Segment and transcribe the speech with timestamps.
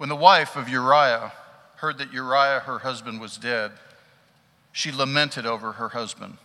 [0.00, 1.30] When the wife of Uriah
[1.76, 3.70] heard that Uriah, her husband, was dead,
[4.72, 6.38] she lamented over her husband.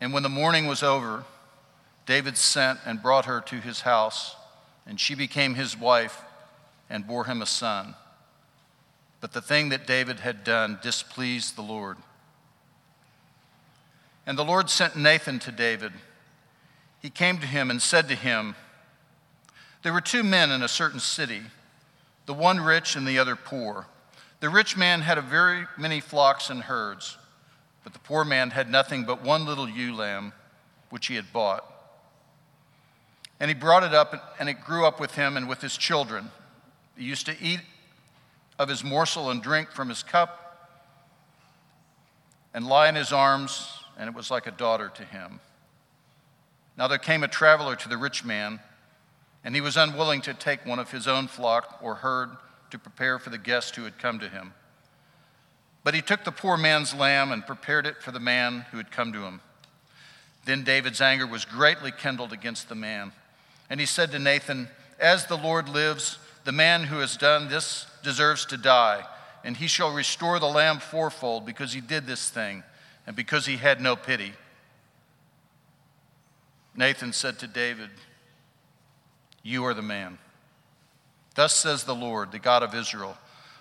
[0.00, 1.24] And when the mourning was over,
[2.06, 4.36] David sent and brought her to his house,
[4.86, 6.22] and she became his wife
[6.88, 7.96] and bore him a son.
[9.20, 11.96] But the thing that David had done displeased the Lord.
[14.24, 15.94] And the Lord sent Nathan to David.
[17.02, 18.54] He came to him and said to him,
[19.82, 21.42] There were two men in a certain city,
[22.26, 23.86] the one rich and the other poor.
[24.40, 27.16] The rich man had a very many flocks and herds,
[27.84, 30.32] but the poor man had nothing but one little ewe lamb,
[30.90, 31.64] which he had bought.
[33.38, 36.30] And he brought it up, and it grew up with him and with his children.
[36.96, 37.60] He used to eat
[38.58, 40.42] of his morsel and drink from his cup,
[42.54, 45.40] and lie in his arms, and it was like a daughter to him.
[46.76, 48.60] Now there came a traveler to the rich man,
[49.46, 52.30] and he was unwilling to take one of his own flock or herd
[52.72, 54.52] to prepare for the guest who had come to him.
[55.84, 58.90] But he took the poor man's lamb and prepared it for the man who had
[58.90, 59.40] come to him.
[60.46, 63.12] Then David's anger was greatly kindled against the man.
[63.70, 67.86] And he said to Nathan, As the Lord lives, the man who has done this
[68.02, 69.04] deserves to die,
[69.44, 72.64] and he shall restore the lamb fourfold because he did this thing
[73.06, 74.32] and because he had no pity.
[76.74, 77.90] Nathan said to David,
[79.46, 80.18] You are the man.
[81.36, 83.16] Thus says the Lord, the God of Israel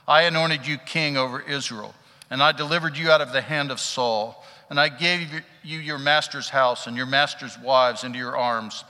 [0.07, 1.93] I anointed you king over Israel,
[2.31, 5.27] and I delivered you out of the hand of Saul, and I gave
[5.63, 8.83] you your master's house and your master's wives into your arms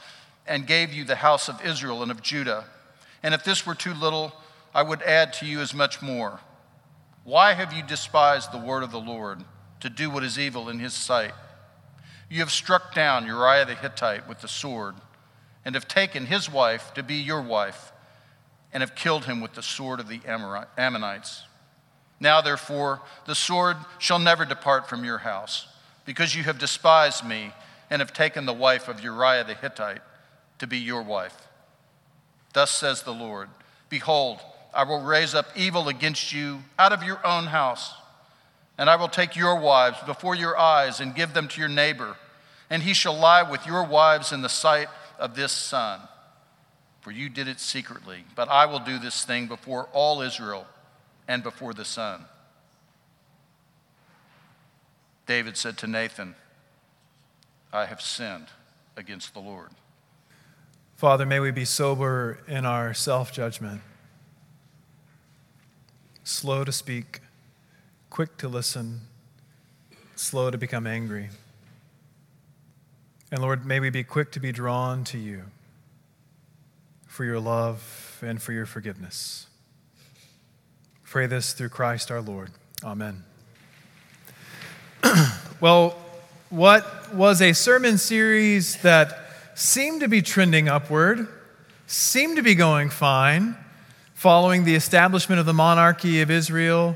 [0.48, 2.64] and gave you the house of Israel and of Judah.
[3.24, 4.34] And if this were too little,
[4.74, 6.40] I would add to you as much more.
[7.26, 9.44] Why have you despised the word of the Lord
[9.82, 11.34] to do what is evil in his sight?
[12.30, 14.96] You have struck down Uriah the Hittite with the sword,
[15.66, 17.92] and have taken his wife to be your wife,
[18.72, 20.22] and have killed him with the sword of the
[20.78, 21.44] Ammonites.
[22.20, 25.68] Now, therefore, the sword shall never depart from your house,
[26.06, 27.52] because you have despised me
[27.90, 30.02] and have taken the wife of Uriah the Hittite
[30.60, 31.48] to be your wife.
[32.54, 33.50] Thus says the Lord
[33.90, 34.40] Behold,
[34.74, 37.94] I will raise up evil against you out of your own house,
[38.78, 42.18] and I will take your wives before your eyes and give them to your neighbor,
[42.70, 44.90] and he shall lie with your wives in the sight
[45.20, 46.02] of this sun,
[47.02, 50.66] For you did it secretly, but I will do this thing before all Israel
[51.28, 52.26] and before the sun.
[55.28, 56.36] David said to Nathan,
[57.72, 58.48] I have sinned
[58.96, 59.70] against the Lord.
[60.96, 63.82] Father, may we be sober in our self judgment,
[66.24, 67.20] slow to speak,
[68.10, 69.02] quick to listen,
[70.16, 71.30] slow to become angry.
[73.36, 75.44] And Lord, may we be quick to be drawn to you
[77.06, 79.48] for your love and for your forgiveness.
[81.04, 82.52] Pray this through Christ our Lord.
[82.82, 83.26] Amen.
[85.60, 85.98] well,
[86.50, 91.28] what was a sermon series that seemed to be trending upward,
[91.88, 93.58] seemed to be going fine,
[94.14, 96.96] following the establishment of the monarchy of Israel.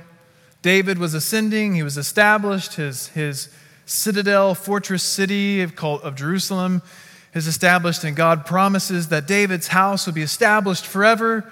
[0.62, 3.50] David was ascending, he was established, his, his
[3.90, 6.82] citadel, fortress city of, of Jerusalem
[7.34, 11.52] is established, and God promises that David's house will be established forever,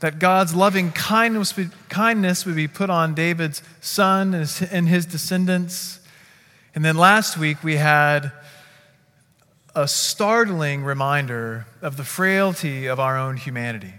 [0.00, 4.88] that God's loving kindness would, kindness would be put on David's son and his, and
[4.88, 6.00] his descendants.
[6.74, 8.32] And then last week we had
[9.74, 13.94] a startling reminder of the frailty of our own humanity.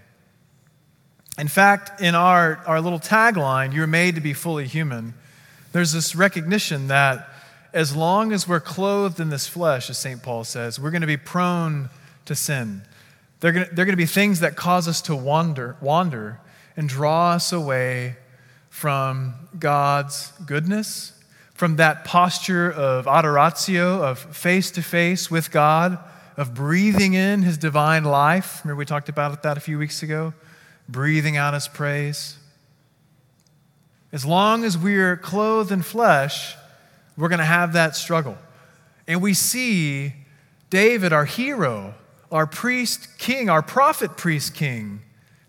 [1.38, 5.14] In fact, in our, our little tagline, you're made to be fully human,
[5.72, 7.29] there's this recognition that
[7.74, 10.22] as long as we're clothed in this flesh, as St.
[10.22, 11.90] Paul says, we're going to be prone
[12.25, 12.81] to sin.
[13.40, 16.40] They're going, to, they're going to be things that cause us to wander, wander
[16.75, 18.18] and draw us away
[18.69, 21.13] from God's goodness
[21.59, 26.00] from that posture of adoratio, of face to face with God,
[26.38, 28.62] of breathing in his divine life.
[28.63, 30.34] Remember, we talked about that a few weeks ago?
[30.88, 32.38] Breathing out his praise.
[34.13, 36.56] As long as we're clothed in flesh,
[37.19, 38.38] we're going to have that struggle.
[39.07, 40.13] And we see
[40.69, 41.95] David, our hero,
[42.31, 45.01] our priest king, our prophet priest king,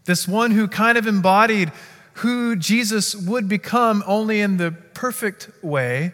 [0.05, 1.71] this one who kind of embodied
[2.15, 6.13] who Jesus would become only in the perfect way,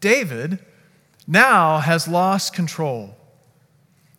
[0.00, 0.58] David
[1.26, 3.16] now has lost control.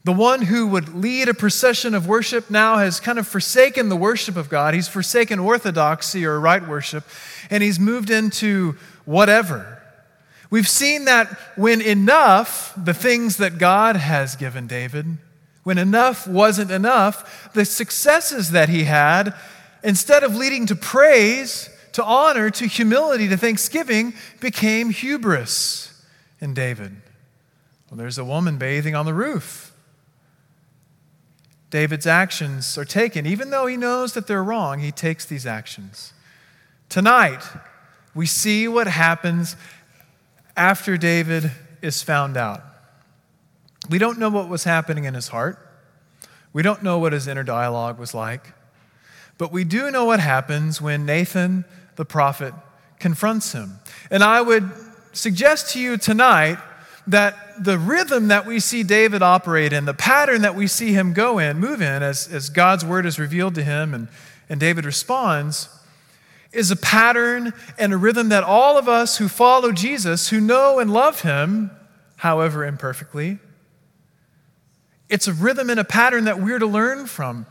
[0.05, 3.95] The one who would lead a procession of worship now has kind of forsaken the
[3.95, 4.73] worship of God.
[4.73, 7.03] He's forsaken orthodoxy or right worship,
[7.49, 9.74] and he's moved into whatever.
[10.49, 15.17] We've seen that when enough, the things that God has given David,
[15.63, 19.33] when enough wasn't enough, the successes that he had
[19.83, 26.05] instead of leading to praise, to honor, to humility, to thanksgiving, became hubris
[26.39, 26.95] in David.
[27.89, 29.71] Well, there's a woman bathing on the roof.
[31.69, 33.25] David's actions are taken.
[33.25, 36.13] Even though he knows that they're wrong, he takes these actions.
[36.89, 37.43] Tonight,
[38.13, 39.55] we see what happens
[40.55, 42.63] after David is found out.
[43.89, 45.59] We don't know what was happening in his heart.
[46.53, 48.53] We don't know what his inner dialogue was like.
[49.37, 51.65] But we do know what happens when Nathan
[51.95, 52.53] the prophet
[52.99, 53.79] confronts him.
[54.09, 54.71] And I would
[55.11, 56.57] suggest to you tonight
[57.07, 61.13] that the rhythm that we see David operate in, the pattern that we see him
[61.13, 64.07] go in, move in, as, as God's word is revealed to him and,
[64.49, 65.69] and David responds,
[66.51, 70.79] is a pattern and a rhythm that all of us who follow Jesus, who know
[70.79, 71.71] and love him,
[72.17, 73.39] however imperfectly,
[75.09, 77.45] it's a rhythm and a pattern that we're to learn from.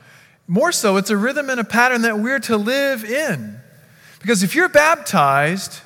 [0.46, 3.60] More so, it's a rhythm and a pattern that we're to live in.
[4.20, 5.80] Because if you're baptized,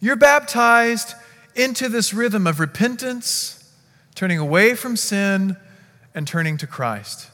[0.00, 1.14] you're baptized
[1.54, 3.72] into this rhythm of repentance,
[4.14, 5.56] turning away from sin,
[6.14, 7.30] and turning to Christ.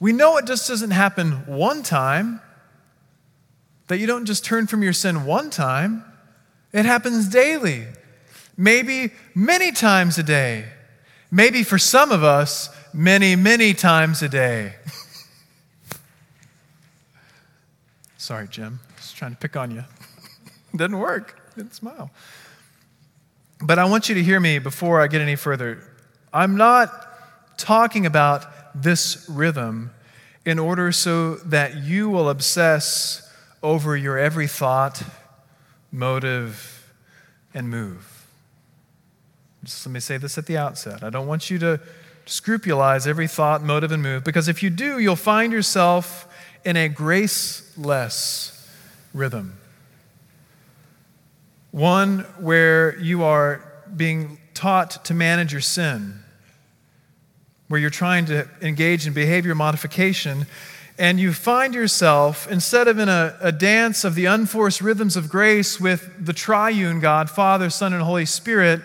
[0.00, 2.40] We know it just doesn't happen one time,
[3.88, 6.04] that you don't just turn from your sin one time.
[6.72, 7.86] It happens daily,
[8.56, 10.66] maybe many times a day.
[11.30, 14.74] Maybe for some of us, many, many times a day.
[18.16, 18.80] Sorry, Jim.
[18.96, 19.84] Just trying to pick on you.
[20.76, 21.40] Didn't work.
[21.56, 22.10] Didn't smile.
[23.60, 25.82] But I want you to hear me before I get any further.
[26.32, 29.90] I'm not talking about this rhythm
[30.44, 33.27] in order so that you will obsess
[33.62, 35.02] over your every thought,
[35.90, 36.92] motive,
[37.54, 38.26] and move.
[39.64, 41.02] Just let me say this at the outset.
[41.02, 41.80] I don't want you to
[42.26, 46.26] scrupulize every thought, motive, and move, because if you do, you'll find yourself
[46.64, 48.54] in a graceless
[49.14, 49.58] rhythm
[51.70, 53.62] one where you are
[53.94, 56.22] being taught to manage your sin,
[57.68, 60.46] where you're trying to engage in behavior modification,
[60.98, 65.28] and you find yourself, instead of in a, a dance of the unforced rhythms of
[65.28, 68.82] grace with the triune God, Father, Son, and Holy Spirit,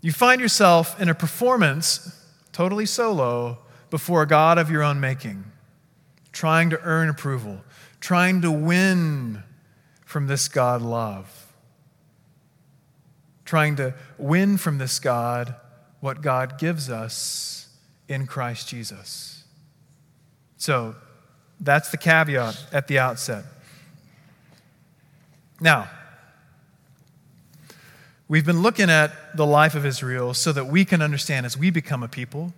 [0.00, 3.58] you find yourself in a performance, totally solo,
[3.90, 5.44] before a God of your own making,
[6.32, 7.60] trying to earn approval,
[8.00, 9.42] trying to win
[10.06, 11.52] from this God love.
[13.44, 15.56] Trying to win from this God
[15.98, 17.68] what God gives us
[18.08, 19.29] in Christ Jesus.
[20.60, 20.94] So
[21.58, 23.44] that's the caveat at the outset.
[25.60, 25.90] Now,
[28.28, 31.70] we've been looking at the life of Israel so that we can understand as we
[31.70, 32.54] become a people,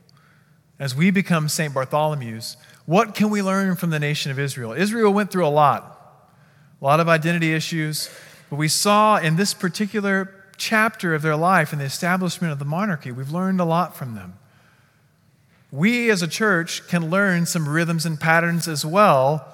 [0.78, 1.72] as we become St.
[1.72, 4.72] Bartholomew's, what can we learn from the nation of Israel?
[4.72, 5.92] Israel went through a lot
[6.82, 8.10] a lot of identity issues.
[8.50, 12.64] But we saw in this particular chapter of their life and the establishment of the
[12.64, 14.34] monarchy, we've learned a lot from them.
[15.72, 19.48] We as a church can learn some rhythms and patterns as well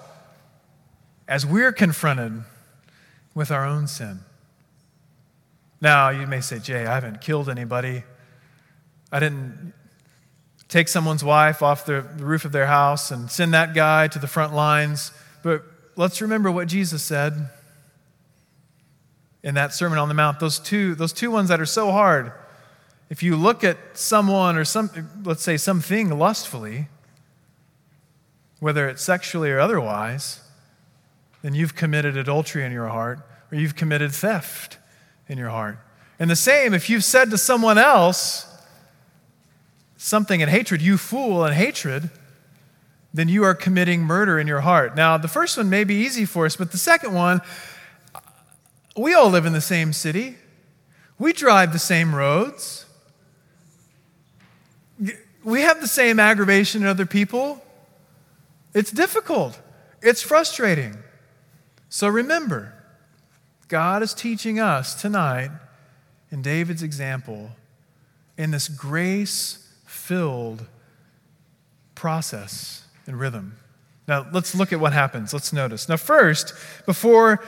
[1.29, 2.43] as we're confronted
[3.35, 4.21] with our own sin.
[5.81, 8.03] Now, you may say, Jay, I haven't killed anybody.
[9.13, 9.73] I didn't
[10.69, 14.27] take someone's wife off the roof of their house and send that guy to the
[14.27, 15.13] front lines.
[15.45, 15.63] But
[15.95, 17.49] let's remember what Jesus said
[19.45, 20.41] in that Sermon on the Mount.
[20.41, 22.33] Those two, those two ones that are so hard.
[23.11, 24.91] If you look at someone or some,
[25.25, 26.89] let's say something lustfully,
[28.61, 30.41] whether it's sexually or otherwise,
[31.43, 34.79] then you've committed adultery in your heart or you've committed theft
[35.29, 35.79] in your heart.
[36.19, 38.47] And the same, if you've said to someone else
[39.97, 42.11] something in hatred, you fool in hatred,
[43.15, 44.97] then you are committing murder in your heart.
[44.97, 47.41] Now, the first one may be easy for us, but the second one,
[48.97, 50.37] we all live in the same city.
[51.19, 52.85] We drive the same roads.
[55.45, 57.63] We have the same aggravation in other people.
[58.75, 59.59] It's difficult,
[60.03, 60.97] it's frustrating.
[61.89, 62.75] So remember,
[63.69, 65.51] God is teaching us tonight
[66.31, 67.51] in David's example
[68.37, 70.67] in this grace filled
[71.95, 73.57] process and rhythm.
[74.07, 75.35] Now, let's look at what happens.
[75.35, 75.89] Let's notice.
[75.89, 76.55] Now, first,
[76.87, 77.45] before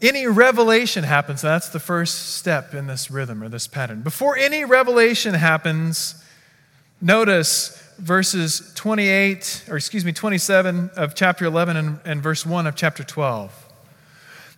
[0.00, 4.02] any revelation happens, that's the first step in this rhythm or this pattern.
[4.02, 6.14] Before any revelation happens,
[7.00, 12.74] notice verses 28, or excuse me, 27 of chapter 11 and, and verse 1 of
[12.74, 13.66] chapter 12.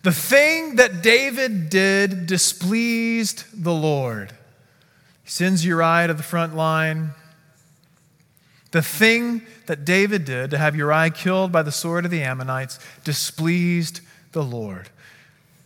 [0.03, 4.33] The thing that David did displeased the Lord.
[5.25, 7.11] He sends Uriah to the front line.
[8.73, 12.81] The thing that David did to have Uriah killed by the sword of the Ammonites
[13.05, 14.01] displeased
[14.33, 14.89] the Lord.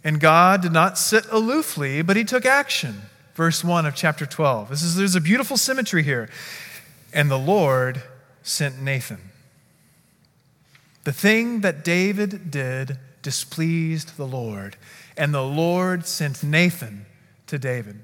[0.04, 3.02] And God did not sit aloofly, but he took action.
[3.36, 4.70] Verse 1 of chapter 12.
[4.70, 6.30] This is, there's a beautiful symmetry here.
[7.12, 8.02] And the Lord
[8.42, 9.20] sent Nathan.
[11.04, 14.76] The thing that David did displeased the Lord,
[15.16, 17.04] and the Lord sent Nathan
[17.46, 18.00] to David.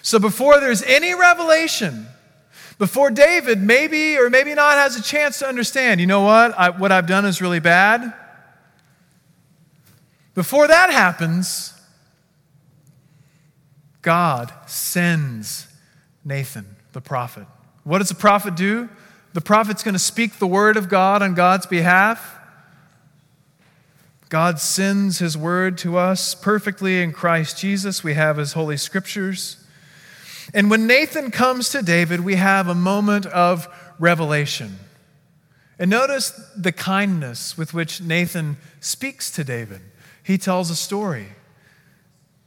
[0.00, 2.06] So before there's any revelation,
[2.78, 6.58] before David maybe or maybe not has a chance to understand, you know what?
[6.58, 8.14] I, what I've done is really bad.
[10.34, 11.74] Before that happens,
[14.04, 15.66] God sends
[16.24, 17.46] Nathan, the prophet.
[17.84, 18.90] What does the prophet do?
[19.32, 22.38] The prophet's going to speak the word of God on God's behalf.
[24.28, 28.04] God sends his word to us perfectly in Christ Jesus.
[28.04, 29.56] We have his holy scriptures.
[30.52, 33.66] And when Nathan comes to David, we have a moment of
[33.98, 34.78] revelation.
[35.78, 39.80] And notice the kindness with which Nathan speaks to David.
[40.22, 41.28] He tells a story.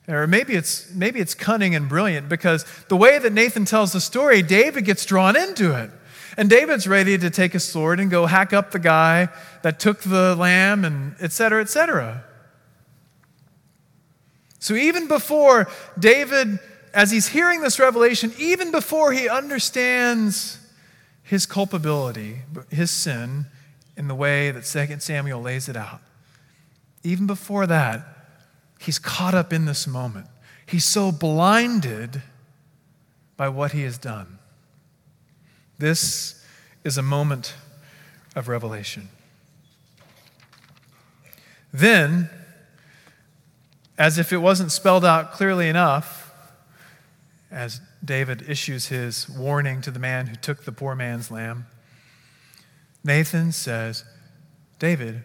[0.07, 3.99] Or maybe it's, maybe it's cunning and brilliant because the way that Nathan tells the
[3.99, 5.91] story, David gets drawn into it.
[6.37, 9.29] And David's ready to take a sword and go hack up the guy
[9.63, 12.23] that took the lamb and et cetera, et cetera.
[14.59, 16.59] So even before David
[16.93, 20.59] as he's hearing this revelation, even before he understands
[21.23, 23.45] his culpability, his sin,
[23.95, 26.01] in the way that 2 Samuel lays it out,
[27.03, 28.16] even before that,
[28.79, 30.27] he's caught up in this moment.
[30.65, 32.21] He's so blinded
[33.35, 34.39] by what he has done.
[35.77, 36.43] This
[36.83, 37.53] is a moment
[38.35, 39.09] of revelation.
[41.71, 42.29] Then,
[43.97, 46.31] as if it wasn't spelled out clearly enough,
[47.51, 51.65] as David issues his warning to the man who took the poor man's lamb.
[53.03, 54.03] Nathan says,
[54.79, 55.23] David,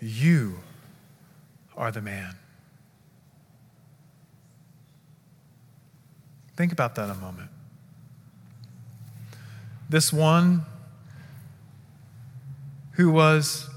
[0.00, 0.60] you
[1.76, 2.36] are the man.
[6.62, 7.50] Think about that a moment.
[9.88, 10.64] This one
[12.92, 13.68] who was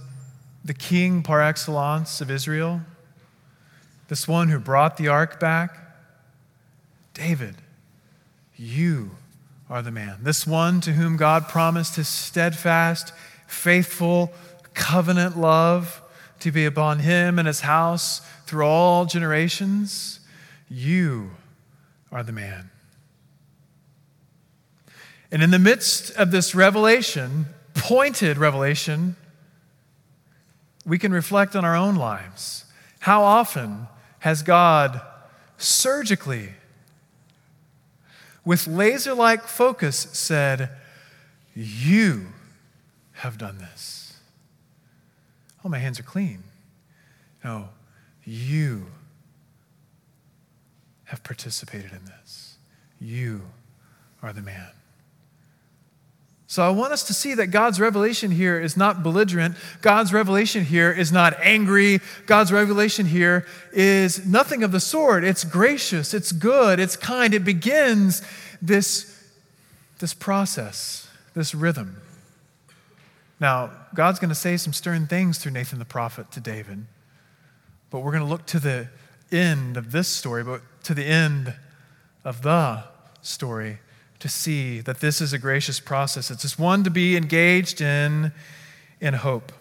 [0.64, 2.82] the king par excellence of Israel,
[4.08, 5.80] this one who brought the ark back,
[7.16, 7.56] David
[8.56, 9.18] you
[9.68, 10.20] are the man.
[10.22, 13.14] This one to whom God promised his steadfast,
[13.48, 14.32] faithful,
[14.76, 16.04] covenant love
[16.42, 20.20] to be upon him and his house through all generations.
[20.70, 21.32] You
[22.12, 22.70] are the man.
[25.36, 29.18] And in the midst of this revelation, pointed revelation,
[30.86, 32.64] we can reflect on our own lives.
[33.02, 33.90] How often
[34.20, 35.02] has God
[35.58, 36.52] surgically
[38.46, 40.70] with laser like focus, said,
[41.54, 42.28] You
[43.16, 44.18] have done this.
[45.66, 46.44] Oh, my hands are clean.
[47.44, 47.68] No,
[48.24, 48.86] you
[51.04, 52.56] have participated in this.
[53.02, 53.42] You
[54.24, 54.70] are the man.
[56.56, 59.58] So I want us to see that God's revelation here is not belligerent.
[59.82, 62.00] God's revelation here is not angry.
[62.28, 65.26] God's revelation here is nothing of the sort.
[65.26, 67.34] It's gracious, it's good, it's kind.
[67.34, 68.22] It begins
[68.62, 69.22] this,
[70.00, 71.98] this process, this rhythm.
[73.42, 76.86] Now, God's going to say some stern things through Nathan the prophet to David,
[77.90, 78.88] but we're going to look to the
[79.30, 81.54] end of this story, but to the end
[82.24, 82.86] of the
[83.22, 83.80] story
[84.20, 86.32] to see that this is a gracious process.
[86.32, 88.32] It's just one to be engaged in
[89.02, 89.52] in hope.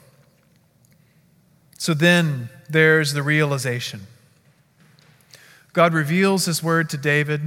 [1.79, 4.07] So then there's the realization.
[5.73, 7.41] God reveals his word to David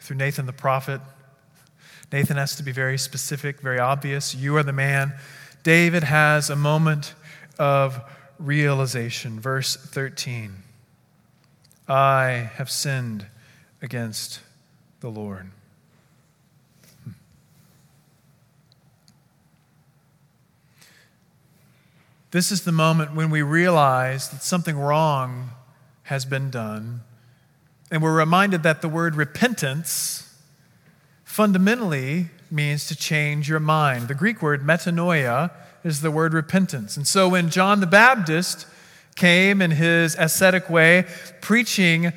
[0.00, 1.00] through Nathan the prophet.
[2.12, 4.34] Nathan has to be very specific, very obvious.
[4.34, 5.14] You are the man.
[5.62, 7.14] David has a moment
[7.58, 8.00] of
[8.38, 9.40] realization.
[9.40, 10.54] Verse 13
[11.88, 13.26] I have sinned
[13.82, 14.40] against
[15.00, 15.50] the Lord.
[22.30, 25.50] This is the moment when we realize that something wrong
[26.04, 27.00] has been done.
[27.90, 30.32] And we're reminded that the word repentance
[31.24, 34.08] fundamentally means to change your mind.
[34.08, 35.50] The Greek word metanoia
[35.82, 36.96] is the word repentance.
[36.96, 38.66] And so when John the Baptist
[39.16, 41.06] came in his ascetic way,
[41.40, 42.12] preaching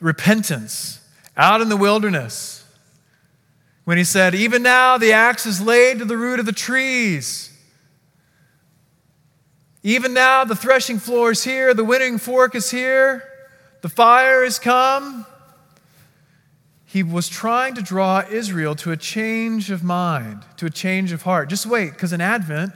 [0.00, 1.00] repentance
[1.36, 2.64] out in the wilderness,
[3.84, 7.53] when he said, Even now the axe is laid to the root of the trees,
[9.86, 13.22] even now, the threshing floor is here, the winnowing fork is here,
[13.82, 15.26] the fire has come.
[16.86, 21.22] he was trying to draw Israel to a change of mind, to a change of
[21.22, 21.50] heart.
[21.50, 22.72] Just wait, because in Advent,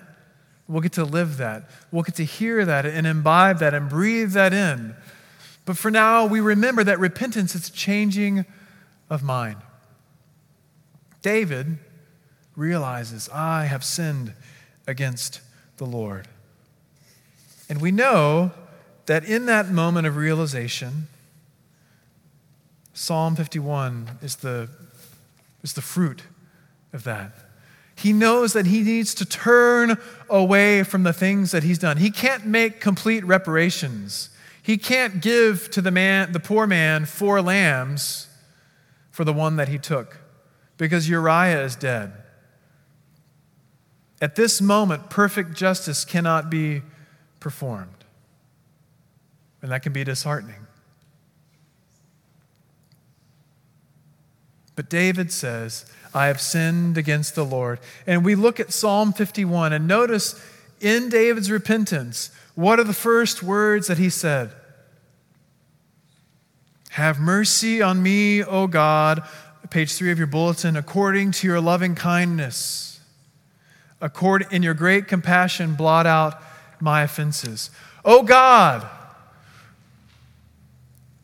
[0.67, 1.71] we'll get to live that.
[1.91, 4.95] We'll get to hear that and imbibe that and breathe that in.
[5.65, 8.45] But for now, we remember that repentance is changing
[9.09, 9.59] of mind.
[11.23, 11.79] David
[12.57, 14.35] realizes, I have sinned
[14.87, 15.41] against
[15.77, 16.27] the Lord.
[17.69, 18.53] And we know
[19.07, 21.09] that in that moment of realization,
[22.93, 24.69] Psalm 51 is the,
[25.63, 26.23] is the fruit
[26.93, 27.33] of that.
[27.95, 29.99] He knows that he needs to turn
[30.31, 31.97] away from the things that he's done.
[31.97, 34.31] He can't make complete reparations.
[34.63, 38.29] He can't give to the man, the poor man, four lambs
[39.11, 40.21] for the one that he took
[40.77, 42.13] because Uriah is dead.
[44.21, 46.83] At this moment, perfect justice cannot be
[47.41, 48.05] performed.
[49.63, 50.67] And that can be disheartening.
[54.77, 57.81] But David says, I have sinned against the Lord.
[58.07, 60.41] And we look at Psalm 51 and notice
[60.81, 64.53] in David's repentance, what are the first words that he said?
[66.91, 69.23] Have mercy on me, O God,
[69.71, 73.01] page three of your bulletin, according to your loving kindness.
[74.01, 76.41] Accord, in your great compassion, blot out
[76.81, 77.71] my offenses.
[78.05, 78.89] O God,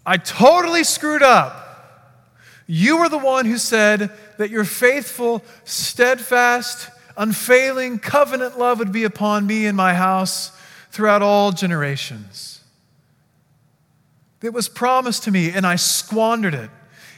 [0.07, 1.61] I totally screwed up.
[2.67, 9.05] You were the one who said that your faithful, steadfast, unfailing covenant love would be
[9.05, 10.51] upon me and my house
[10.91, 12.61] throughout all generations.
[14.43, 16.71] It was promised to me, and I squandered it.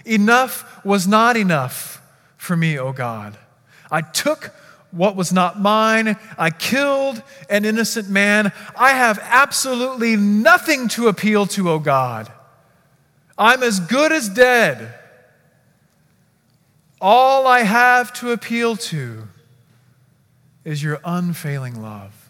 [0.05, 2.01] Enough was not enough
[2.37, 3.37] for me, O God.
[3.91, 4.55] I took
[4.97, 6.17] what was not mine.
[6.39, 8.53] I killed an innocent man.
[8.77, 12.33] I have absolutely nothing to appeal to, O God.
[13.39, 14.95] I'm as good as dead.
[17.01, 19.29] All I have to appeal to
[20.65, 22.29] is your unfailing love.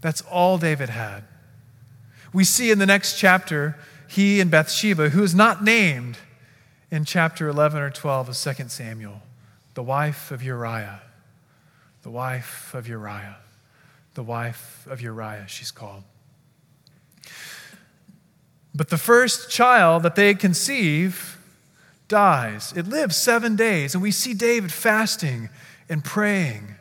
[0.00, 1.24] That's all David had.
[2.32, 3.76] We see in the next chapter,
[4.08, 6.18] he and Bathsheba, who is not named
[6.90, 9.22] in chapter 11 or 12 of 2 Samuel,
[9.76, 11.02] the wife of Uriah.
[12.02, 13.36] The wife of Uriah.
[14.14, 16.02] The wife of Uriah, she's called.
[18.74, 21.38] But the first child that they conceive
[22.08, 22.72] dies.
[22.74, 25.50] It lives seven days, and we see David fasting
[25.90, 26.76] and praying,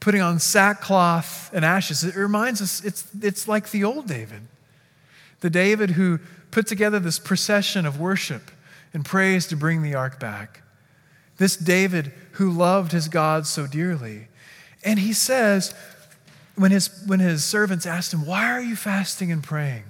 [0.00, 2.02] putting on sackcloth and ashes.
[2.02, 4.42] It reminds us it's, it's like the old David,
[5.42, 6.18] the David who
[6.50, 8.50] put together this procession of worship
[8.92, 10.62] and praise to bring the ark back.
[11.36, 14.28] This David who loved his God so dearly.
[14.84, 15.74] And he says,
[16.54, 19.84] when his, when his servants asked him, Why are you fasting and praying?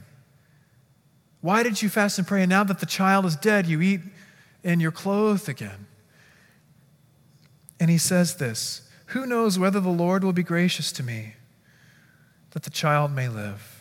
[1.41, 2.43] Why did you fast and pray?
[2.43, 4.01] And now that the child is dead, you eat
[4.65, 5.87] and you're clothed again.
[7.79, 11.35] And he says this Who knows whether the Lord will be gracious to me
[12.51, 13.73] that the child may live?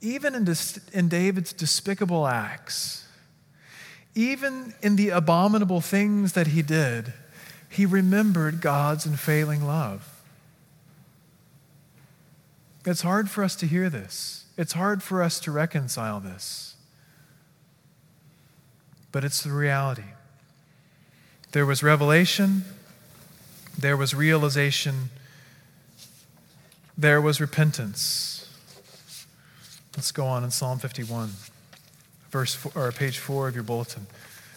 [0.00, 0.46] Even in,
[0.92, 3.07] in David's despicable acts,
[4.18, 7.12] even in the abominable things that he did,
[7.70, 10.20] he remembered God's unfailing love.
[12.84, 14.46] It's hard for us to hear this.
[14.56, 16.74] It's hard for us to reconcile this.
[19.12, 20.02] But it's the reality.
[21.52, 22.64] There was revelation,
[23.78, 25.10] there was realization,
[26.96, 28.50] there was repentance.
[29.96, 31.30] Let's go on in Psalm 51,
[32.30, 34.06] verse four, or page 4 of your bulletin.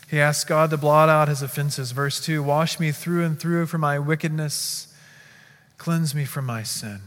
[0.10, 1.92] He asks God to blot out his offenses.
[1.92, 4.94] Verse 2 Wash me through and through for my wickedness,
[5.78, 7.00] cleanse me from my sin.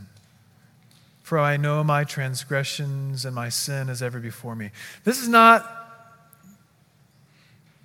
[1.23, 4.71] For I know my transgressions and my sin is ever before me.
[5.05, 5.71] This is not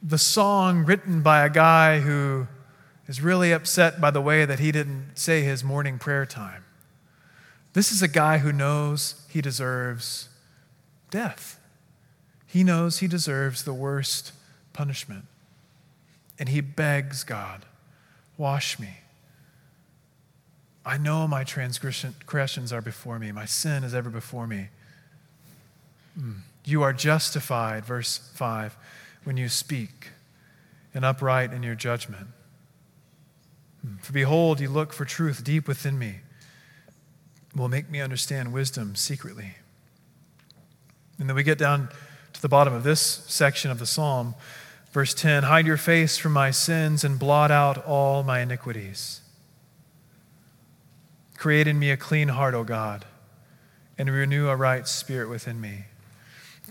[0.01, 2.47] the song written by a guy who
[3.07, 6.63] is really upset by the way that he didn't say his morning prayer time.
[7.73, 10.29] This is a guy who knows he deserves
[11.11, 11.58] death.
[12.51, 14.31] He knows he deserves the worst
[14.73, 15.25] punishment.
[16.39, 17.65] And he begs God,
[18.37, 19.01] Wash me.
[20.85, 24.69] I know my transgressions are before me, my sin is ever before me.
[26.19, 26.37] Mm.
[26.65, 28.75] You are justified, verse 5,
[29.25, 30.07] when you speak,
[30.93, 32.27] and upright in your judgment.
[33.85, 33.99] Mm.
[34.01, 36.21] For behold, you look for truth deep within me,
[37.55, 39.55] will make me understand wisdom secretly.
[41.19, 41.89] And then we get down
[42.39, 44.33] to the bottom of this section of the psalm,
[44.93, 49.19] verse 10 Hide your face from my sins and blot out all my iniquities.
[51.35, 53.03] Create in me a clean heart, O God,
[53.97, 55.83] and renew a right spirit within me.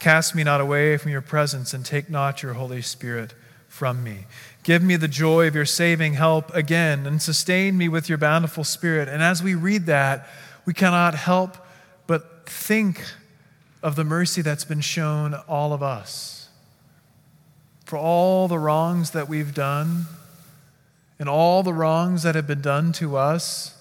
[0.00, 3.34] Cast me not away from your presence, and take not your Holy Spirit
[3.68, 4.24] from me.
[4.62, 8.64] Give me the joy of your saving help again, and sustain me with your bountiful
[8.64, 9.06] spirit.
[9.06, 10.28] And as we read that,
[10.64, 11.58] we cannot help
[12.06, 13.04] but think
[13.82, 16.48] of the mercy that's been shown all of us.
[17.84, 20.06] For all the wrongs that we've done,
[21.18, 23.74] and all the wrongs that have been done to us,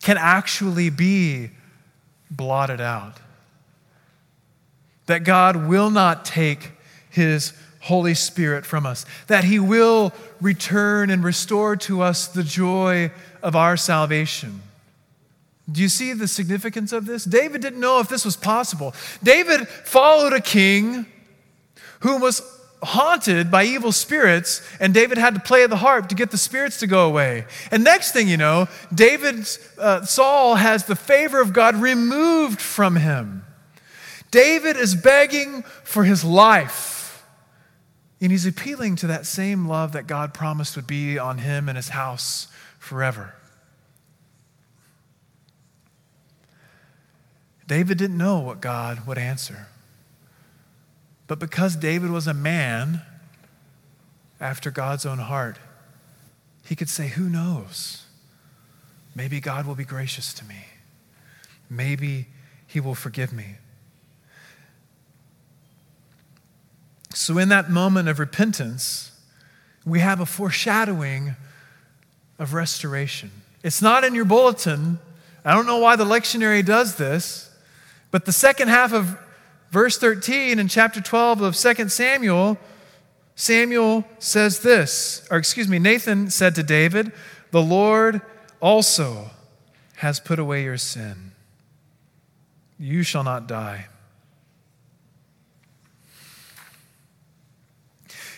[0.00, 1.50] can actually be
[2.30, 3.18] blotted out.
[5.06, 6.72] That God will not take
[7.10, 13.10] his Holy Spirit from us, that he will return and restore to us the joy
[13.42, 14.60] of our salvation.
[15.70, 17.24] Do you see the significance of this?
[17.24, 18.94] David didn't know if this was possible.
[19.22, 21.06] David followed a king
[22.00, 22.40] who was
[22.82, 26.78] haunted by evil spirits, and David had to play the harp to get the spirits
[26.80, 27.46] to go away.
[27.70, 32.96] And next thing you know, David's uh, Saul has the favor of God removed from
[32.96, 33.44] him.
[34.30, 37.24] David is begging for his life,
[38.20, 41.76] and he's appealing to that same love that God promised would be on him and
[41.76, 42.48] his house
[42.78, 43.34] forever.
[47.66, 49.66] David didn't know what God would answer.
[51.26, 53.02] But because David was a man
[54.40, 55.58] after God's own heart,
[56.64, 58.04] he could say, Who knows?
[59.14, 60.66] Maybe God will be gracious to me.
[61.70, 62.26] Maybe
[62.66, 63.56] he will forgive me.
[67.14, 69.10] So, in that moment of repentance,
[69.86, 71.34] we have a foreshadowing
[72.38, 73.30] of restoration.
[73.62, 74.98] It's not in your bulletin.
[75.44, 77.50] I don't know why the lectionary does this,
[78.10, 79.18] but the second half of
[79.70, 82.58] verse 13 in chapter 12 of 2 Samuel,
[83.34, 87.12] Samuel says this, or excuse me, Nathan said to David,
[87.50, 88.22] The Lord
[88.60, 89.30] also
[89.96, 91.32] has put away your sin.
[92.78, 93.86] You shall not die.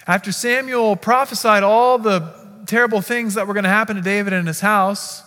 [0.07, 4.49] After Samuel prophesied all the terrible things that were going to happen to David and
[4.49, 5.23] his house,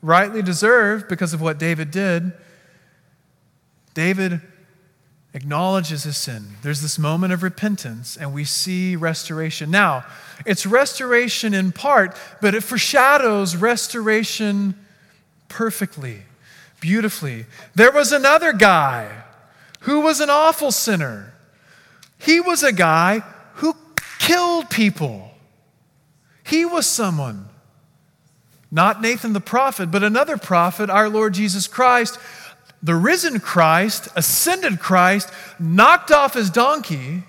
[0.00, 2.32] rightly deserved because of what David did,
[3.94, 4.40] David
[5.32, 6.46] acknowledges his sin.
[6.62, 9.70] There's this moment of repentance, and we see restoration.
[9.70, 10.04] Now,
[10.46, 14.74] it's restoration in part, but it foreshadows restoration
[15.48, 16.22] perfectly,
[16.80, 17.46] beautifully.
[17.74, 19.24] There was another guy
[19.80, 21.34] who was an awful sinner.
[22.18, 23.20] He was a guy
[23.54, 23.76] who
[24.18, 25.32] killed people.
[26.44, 27.48] He was someone,
[28.70, 32.18] not Nathan the prophet, but another prophet, our Lord Jesus Christ,
[32.84, 37.24] the risen Christ, ascended Christ, knocked off his donkey,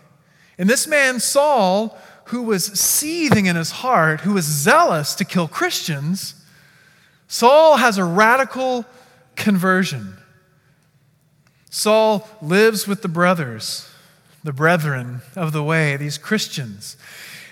[0.57, 5.47] and this man, Saul, who was seething in his heart, who was zealous to kill
[5.47, 6.35] Christians,
[7.29, 8.85] Saul has a radical
[9.37, 10.17] conversion.
[11.69, 13.89] Saul lives with the brothers,
[14.43, 16.97] the brethren of the way, these Christians.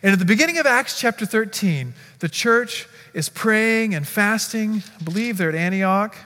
[0.01, 4.83] And at the beginning of Acts chapter 13, the church is praying and fasting.
[4.99, 6.17] I believe they're at Antioch.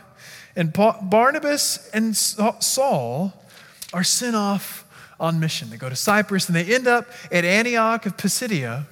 [0.57, 3.31] And Barnabas and Saul
[3.93, 4.85] are sent off
[5.19, 5.69] on mission.
[5.69, 8.87] They go to Cyprus and they end up at Antioch of Pisidia.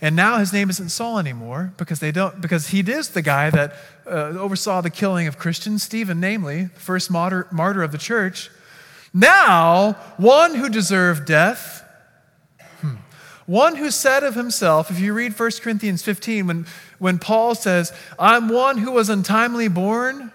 [0.00, 3.50] And now his name isn't Saul anymore because they don't because he is the guy
[3.50, 7.98] that uh, oversaw the killing of Christians, Stephen, namely, the first martyr, martyr of the
[7.98, 8.50] church.
[9.12, 11.86] Now, one who deserved death,
[12.80, 12.96] hmm,
[13.46, 16.66] one who said of himself, if you read 1 Corinthians 15, when,
[16.98, 20.32] when Paul says, I'm one who was untimely born,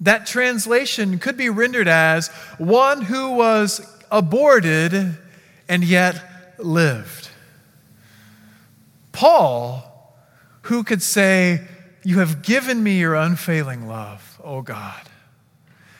[0.00, 5.16] that translation could be rendered as one who was aborted
[5.68, 7.28] and yet lived.
[9.12, 10.16] Paul,
[10.62, 11.60] who could say,
[12.02, 15.02] You have given me your unfailing love, O God,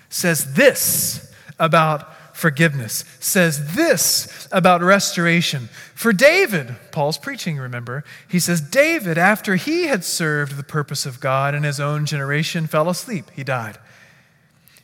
[0.08, 5.68] says this about forgiveness, says this about restoration.
[5.94, 11.20] For David, Paul's preaching, remember, he says, David, after he had served the purpose of
[11.20, 13.30] God in his own generation, fell asleep.
[13.36, 13.76] He died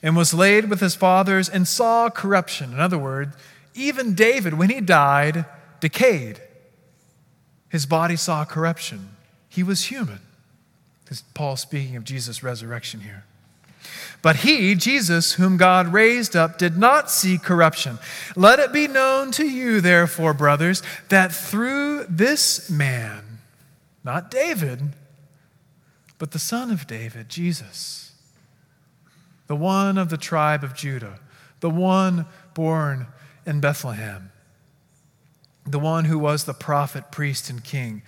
[0.02, 2.72] and was laid with his fathers and saw corruption.
[2.72, 3.36] In other words,
[3.74, 5.44] even David, when he died,
[5.80, 6.40] decayed.
[7.68, 9.10] His body saw corruption.
[9.48, 10.20] He was human.
[11.08, 13.24] This Paul speaking of Jesus' resurrection here.
[14.22, 17.98] But he, Jesus, whom God raised up, did not see corruption.
[18.34, 23.22] Let it be known to you, therefore, brothers, that through this man,
[24.02, 24.80] not David,
[26.18, 28.05] but the son of David, Jesus,
[29.46, 31.20] the one of the tribe of Judah,
[31.60, 33.06] the one born
[33.44, 34.32] in Bethlehem,
[35.66, 38.02] the one who was the prophet, priest, and king,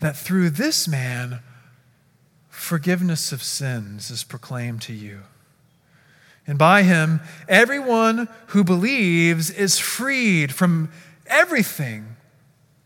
[0.00, 1.40] that through this man,
[2.48, 5.20] forgiveness of sins is proclaimed to you.
[6.46, 10.90] And by him, everyone who believes is freed from
[11.26, 12.16] everything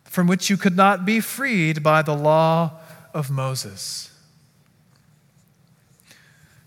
[0.04, 2.78] from which you could not be freed by the law
[3.12, 4.07] of Moses.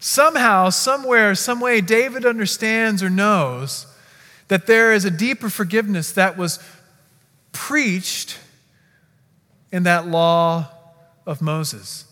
[0.01, 3.87] Somehow, somewhere, some way, David understands or knows
[4.49, 6.59] that there is a deeper forgiveness that was
[7.53, 8.37] preached
[9.71, 10.67] in that law
[11.25, 12.11] of Moses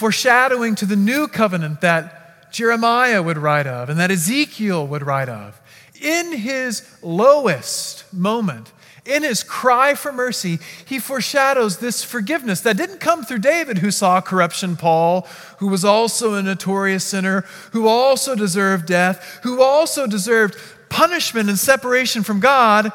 [0.00, 5.28] foreshadowing to the new covenant that Jeremiah would write of and that Ezekiel would write
[5.28, 5.60] of.
[6.00, 8.72] In his lowest moment,
[9.04, 13.90] in his cry for mercy, he foreshadows this forgiveness that didn't come through David, who
[13.90, 15.26] saw corruption, Paul,
[15.58, 20.56] who was also a notorious sinner, who also deserved death, who also deserved
[20.88, 22.92] punishment and separation from God.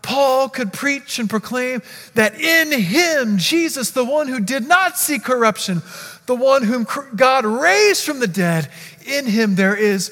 [0.00, 1.82] Paul could preach and proclaim
[2.14, 5.82] that in him, Jesus, the one who did not see corruption,
[6.26, 8.68] the one whom God raised from the dead,
[9.06, 10.08] in him there is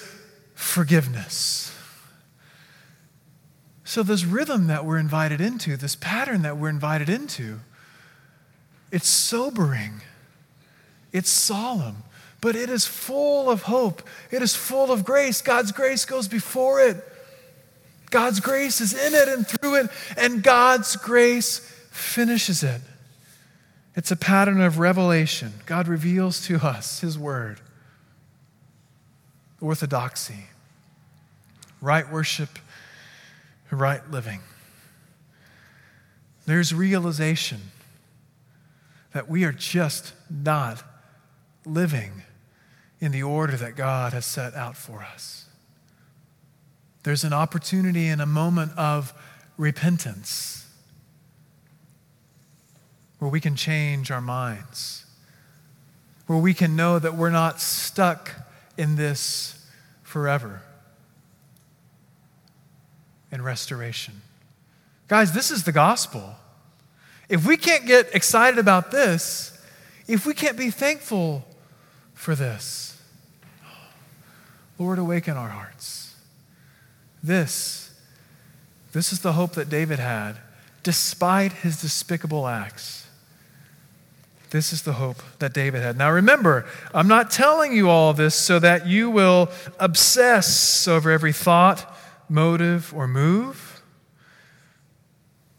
[0.55, 1.70] forgiveness.
[3.90, 7.59] So, this rhythm that we're invited into, this pattern that we're invited into,
[8.92, 10.03] it's sobering,
[11.11, 12.05] it's solemn,
[12.40, 14.03] but it is full of hope.
[14.31, 15.42] It is full of grace.
[15.42, 17.03] God's grace goes before it.
[18.11, 21.59] God's grace is in it and through it, and God's grace
[21.90, 22.83] finishes it.
[23.96, 25.53] It's a pattern of revelation.
[25.66, 27.61] God reveals to us His Word,
[29.61, 30.44] orthodoxy,
[31.81, 32.50] right worship,
[33.77, 34.41] right living.
[36.47, 37.61] There's realization
[39.13, 40.83] that we are just not
[41.65, 42.23] living
[43.01, 45.47] in the order that God has set out for us.
[47.03, 49.15] There's an opportunity and a moment of
[49.57, 50.67] repentance
[53.19, 55.05] where we can change our minds,
[56.27, 58.33] where we can know that we're not stuck
[58.77, 59.67] in this
[60.03, 60.63] forever.
[63.33, 64.23] In restoration.
[65.09, 66.37] Guys, this is the gospel.
[67.29, 69.57] If we can't get excited about this,
[70.09, 71.45] if we can't be thankful
[72.14, 73.01] for this,
[74.79, 76.14] Lord, awaken our hearts.
[77.23, 77.95] This,
[78.93, 80.37] this is the hope that David had,
[80.83, 83.07] despite his despicable acts.
[84.51, 85.97] This is the hope that David had.
[85.97, 91.33] Now remember, I'm not telling you all this so that you will obsess over every
[91.33, 91.87] thought,
[92.31, 93.83] motive, or move.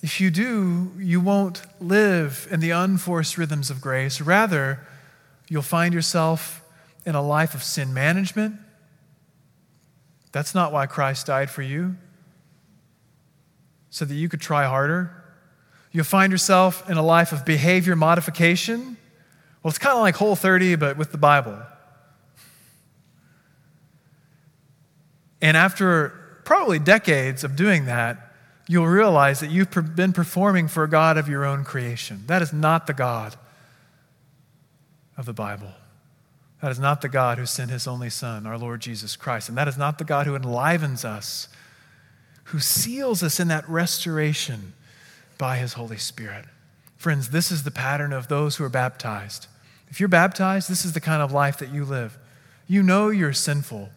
[0.02, 4.20] If you do, you won't live in the unforced rhythms of grace.
[4.22, 4.80] Rather,
[5.48, 6.64] you'll find yourself
[7.06, 8.56] in a life of sin management.
[10.32, 11.98] That's not why Christ died for you,
[13.90, 15.22] so that you could try harder
[15.92, 18.98] You'll find yourself in a life of behavior modification.
[19.62, 21.58] Well, it's kind of like Whole 30, but with the Bible.
[25.42, 26.21] And after
[26.52, 28.18] probably decades of doing that,
[28.68, 32.26] you'll realize that you've been performing for a God of your own creation.
[32.28, 33.38] That is not the God
[35.16, 35.72] of the Bible.
[36.62, 39.48] That is not the God who sent his only Son, our Lord Jesus Christ.
[39.48, 41.48] And that is not the God who enlivens us,
[42.44, 44.74] who seals us in that restoration
[45.38, 46.44] by his Holy Spirit.
[46.98, 49.48] Friends, this is the pattern of those who are baptized.
[49.88, 52.18] If you're baptized, this is the kind of life that you live.
[52.68, 53.90] You know you're sinful.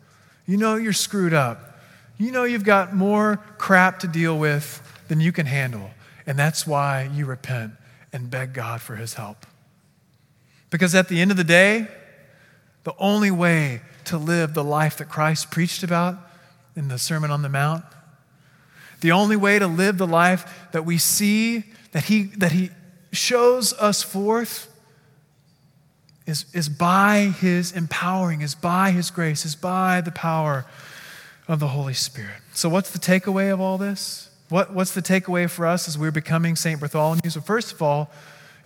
[0.47, 1.73] You know you're screwed up.
[2.19, 5.91] You know you've got more crap to deal with than you can handle.
[6.27, 7.73] And that's why you repent
[8.13, 9.47] and beg God for his help.
[10.71, 11.89] Because at the end of the day,
[12.85, 16.19] the only way to live the life that Christ preached about
[16.77, 17.85] in the Sermon on the Mount
[19.05, 22.71] the only way to live the life that we see, that He, that he
[23.13, 24.75] shows us forth,
[26.27, 30.65] is, is by His empowering, is by His grace, is by the power
[31.47, 32.41] of the Holy Spirit.
[32.53, 34.31] So, what's the takeaway of all this?
[34.49, 36.79] What, what's the takeaway for us as we're becoming St.
[36.79, 37.31] Bartholomew?
[37.31, 38.11] So, first of all,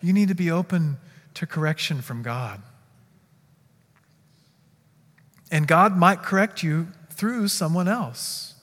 [0.00, 0.98] you need to be open
[1.34, 2.62] to correction from God.
[5.50, 8.54] And God might correct you through someone else.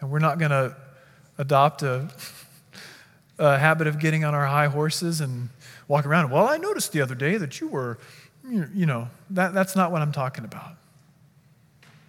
[0.00, 0.76] And we're not going to
[1.38, 2.08] adopt a,
[3.38, 5.48] a, habit of getting on our high horses and
[5.88, 6.30] walk around.
[6.30, 7.98] Well, I noticed the other day that you were,
[8.48, 10.76] you know, that, that's not what I'm talking about.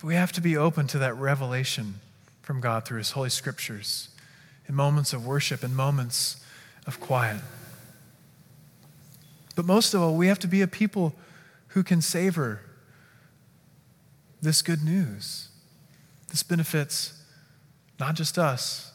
[0.04, 2.02] But we have to be open to that revelation
[2.42, 4.10] from God through His Holy Scriptures
[4.68, 6.46] in moments of worship, in moments
[6.86, 7.40] of quiet.
[9.56, 11.14] But most of all, we have to be a people
[11.70, 12.60] who can savor
[14.42, 15.48] this good news.
[16.28, 17.24] This benefits
[17.98, 18.92] not just us,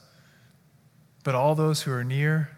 [1.24, 2.50] but all those who are near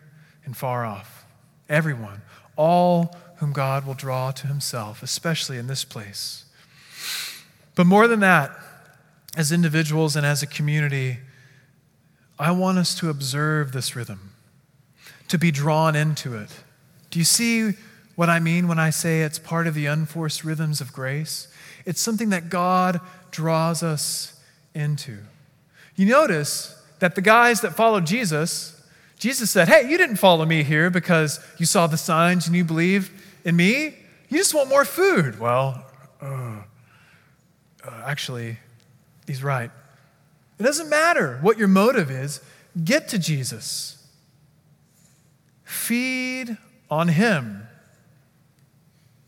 [0.44, 1.24] and far off.
[1.68, 2.22] Everyone,
[2.56, 6.46] all whom God will draw to himself, especially in this place
[7.80, 8.50] But more than that,
[9.38, 11.16] as individuals and as a community,
[12.38, 14.32] I want us to observe this rhythm,
[15.28, 16.50] to be drawn into it.
[17.08, 17.70] Do you see
[18.16, 21.48] what I mean when I say it's part of the unforced rhythms of grace?
[21.86, 24.38] It's something that God draws us
[24.74, 25.16] into.
[25.96, 28.78] You notice that the guys that followed Jesus,
[29.18, 32.62] Jesus said, Hey, you didn't follow me here because you saw the signs and you
[32.62, 33.10] believed
[33.46, 33.94] in me.
[34.28, 35.40] You just want more food.
[35.40, 35.82] Well,
[36.20, 36.64] uh,
[37.84, 38.58] uh, actually,
[39.26, 39.70] he's right.
[40.58, 42.40] It doesn't matter what your motive is,
[42.84, 44.06] get to Jesus.
[45.64, 46.56] Feed
[46.90, 47.66] on him.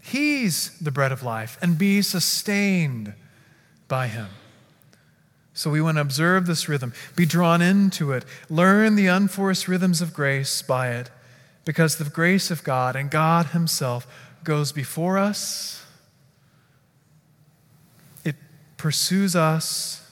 [0.02, 3.14] He's the bread of life, and be sustained
[3.88, 4.28] by him.
[5.54, 10.00] So we want to observe this rhythm, be drawn into it, learn the unforced rhythms
[10.00, 11.10] of grace by it,
[11.64, 14.06] because the grace of God and God Himself
[14.44, 15.84] goes before us.
[18.24, 18.36] It
[18.82, 20.04] pursues us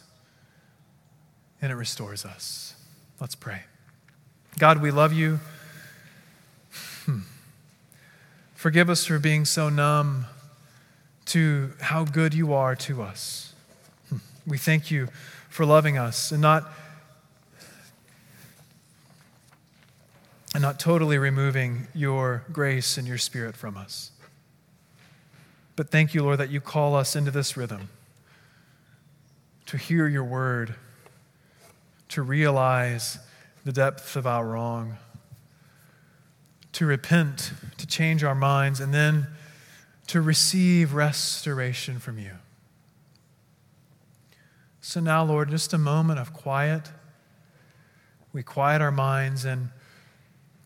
[1.60, 2.76] and it restores us.
[3.18, 3.62] Let's pray.
[4.60, 5.40] God, we love you.
[7.04, 7.22] Hmm.
[8.54, 10.26] Forgive us for being so numb
[11.24, 13.54] to how good you are to us.
[14.08, 14.18] Hmm.
[14.46, 15.08] We thank you
[15.48, 16.70] for loving us and not
[20.54, 24.12] and not totally removing your grace and your spirit from us.
[25.74, 27.88] But thank you, Lord, that you call us into this rhythm
[29.70, 30.74] to hear your word,
[32.08, 33.20] to realize
[33.64, 34.96] the depth of our wrong,
[36.72, 39.28] to repent, to change our minds, and then
[40.08, 42.32] to receive restoration from you.
[44.80, 46.90] So now, Lord, just a moment of quiet.
[48.32, 49.68] We quiet our minds and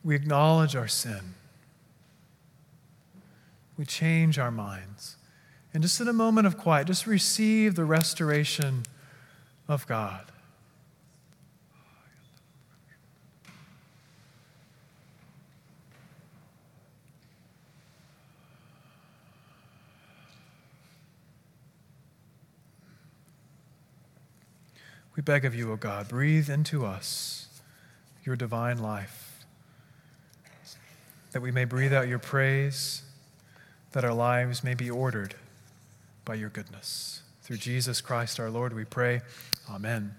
[0.03, 1.35] we acknowledge our sin.
[3.77, 5.19] We change our minds.
[5.75, 8.85] And just in a moment of quiet, just receive the restoration
[9.69, 10.31] of God.
[25.17, 27.49] We beg of you, O God, breathe into us
[28.25, 29.45] your divine life,
[31.33, 33.03] that we may breathe out your praise,
[33.93, 35.37] that our lives may be ordered
[36.25, 37.23] by your goodness.
[37.43, 39.21] Through Jesus Christ our Lord, we pray.
[39.69, 40.15] Amen.